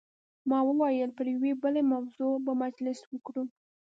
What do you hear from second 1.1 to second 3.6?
پر یوې بلې موضوع به مجلس وکړو.